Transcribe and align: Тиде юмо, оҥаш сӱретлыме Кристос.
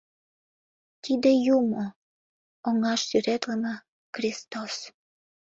Тиде 1.03 1.31
юмо, 1.57 1.83
оҥаш 2.67 3.01
сӱретлыме 3.09 3.73
Кристос. 4.13 4.75